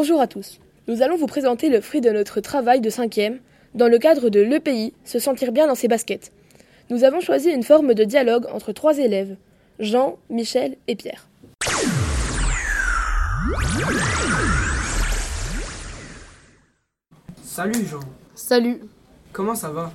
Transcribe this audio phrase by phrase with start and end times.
[0.00, 0.60] Bonjour à tous.
[0.86, 3.40] Nous allons vous présenter le fruit de notre travail de cinquième
[3.74, 6.30] dans le cadre de l'EPI, se sentir bien dans ses baskets.
[6.88, 9.34] Nous avons choisi une forme de dialogue entre trois élèves,
[9.80, 11.26] Jean, Michel et Pierre.
[17.42, 17.98] Salut Jean,
[18.36, 18.80] Salut.
[19.32, 19.90] comment ça va?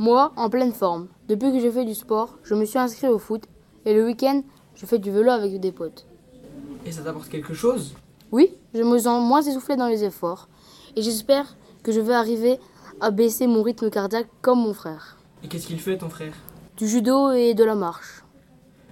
[0.00, 1.06] Moi, en pleine forme.
[1.28, 3.44] Depuis que je fais du sport, je me suis inscrit au foot
[3.84, 4.42] et le week-end,
[4.74, 6.06] je fais du vélo avec des potes.
[6.84, 7.94] Et ça t'apporte quelque chose?
[8.32, 10.48] Oui, je me sens moins essoufflé dans les efforts
[10.96, 12.58] et j'espère que je vais arriver
[13.00, 15.16] à baisser mon rythme cardiaque comme mon frère.
[15.42, 16.34] Et qu'est-ce qu'il fait ton frère?
[16.76, 18.24] Du judo et de la marche.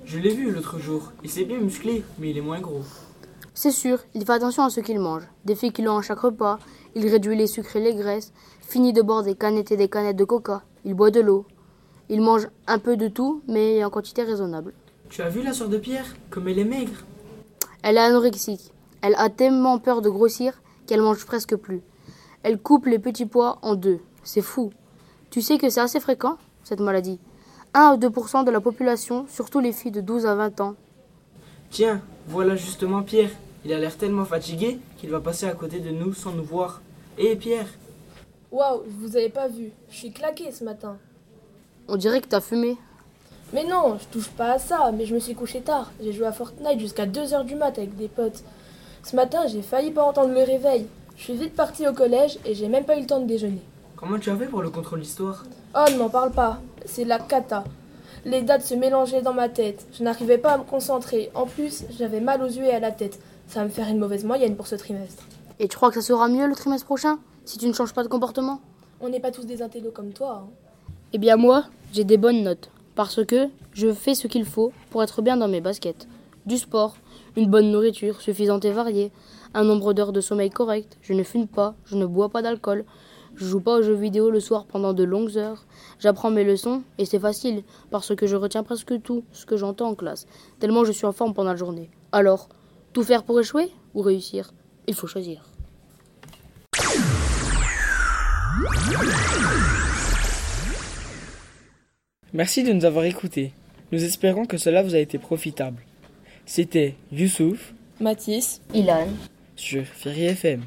[0.05, 2.83] Je l'ai vu l'autre jour, il s'est bien musclé, mais il est moins gros.
[3.55, 5.23] C'est sûr, il fait attention à ce qu'il mange.
[5.45, 6.59] Des féculents à chaque repas,
[6.95, 10.17] il réduit les sucres et les graisses, finit de boire des canettes et des canettes
[10.17, 11.47] de coca, il boit de l'eau.
[12.09, 14.75] Il mange un peu de tout, mais en quantité raisonnable.
[15.09, 16.07] Tu as vu la sœur de Pierre?
[16.31, 17.05] Comme elle est maigre
[17.83, 18.73] Elle est anorexique.
[19.03, 21.83] Elle a tellement peur de grossir qu'elle mange presque plus.
[22.43, 24.01] Elle coupe les petits pois en deux.
[24.23, 24.73] C'est fou.
[25.31, 27.19] Tu sais que c'est assez fréquent, cette maladie.
[27.75, 30.75] 1 à 2% de la population, surtout les filles de 12 à 20 ans.
[31.71, 33.31] Tiens, voilà justement Pierre.
[33.65, 36.81] Il a l'air tellement fatigué qu'il va passer à côté de nous sans nous voir.
[37.19, 37.67] Hé Pierre
[38.51, 39.73] Waouh, je vous avais pas vu.
[39.89, 40.99] Je suis claqué ce matin.
[41.89, 42.77] On dirait que t'as fumé.
[43.53, 45.91] Mais non, je touche pas à ça, mais je me suis couché tard.
[46.03, 48.45] J'ai joué à Fortnite jusqu'à 2h du mat avec des potes.
[49.03, 50.87] Ce matin, j'ai failli pas entendre le réveil.
[51.17, 53.61] Je suis vite parti au collège et j'ai même pas eu le temps de déjeuner.
[53.97, 55.45] Comment tu as fait pour le contrôle d'histoire
[55.77, 56.61] Oh, ne m'en parle pas.
[56.85, 57.65] C'est la cata.
[58.25, 59.87] Les dates se mélangeaient dans ma tête.
[59.93, 61.31] Je n'arrivais pas à me concentrer.
[61.35, 63.19] En plus, j'avais mal aux yeux et à la tête.
[63.49, 65.25] Ça va me faire une mauvaise moyenne pour ce trimestre.
[65.59, 68.03] Et tu crois que ça sera mieux le trimestre prochain si tu ne changes pas
[68.05, 68.61] de comportement?
[69.01, 70.45] On n'est pas tous des intellos comme toi.
[70.45, 70.49] hein.
[71.13, 72.71] Eh bien moi, j'ai des bonnes notes.
[72.95, 76.07] Parce que je fais ce qu'il faut pour être bien dans mes baskets.
[76.47, 76.97] Du sport,
[77.37, 79.13] une bonne nourriture suffisante et variée,
[79.55, 82.85] un nombre d'heures de sommeil correct, je ne fume pas, je ne bois pas d'alcool,
[83.35, 85.65] je joue pas aux jeux vidéo le soir pendant de longues heures,
[85.99, 89.89] j'apprends mes leçons et c'est facile parce que je retiens presque tout ce que j'entends
[89.89, 90.27] en classe,
[90.59, 91.91] tellement je suis en forme pendant la journée.
[92.13, 92.49] Alors,
[92.93, 94.53] tout faire pour échouer ou réussir?
[94.87, 95.43] Il faut choisir.
[102.35, 103.53] Merci de nous avoir écoutés.
[103.93, 105.83] Nous espérons que cela vous a été profitable.
[106.47, 109.07] C'était Youssouf Mathis, Ilan.
[109.57, 110.63] sur Ferry FM.